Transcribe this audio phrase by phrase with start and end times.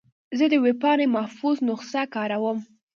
[0.37, 2.59] زه د ویب پاڼې محفوظ نسخه کاروم.